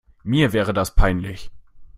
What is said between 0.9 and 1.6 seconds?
peinlich.